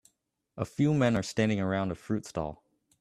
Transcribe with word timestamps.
a 0.57 0.65
few 0.65 0.95
men 0.95 1.15
are 1.15 1.21
standing 1.21 1.59
around 1.59 1.91
a 1.91 1.95
fruit 1.95 2.25
stall 2.25 2.63